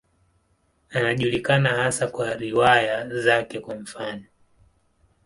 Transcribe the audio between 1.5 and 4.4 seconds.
hasa kwa riwaya zake, kwa mfano.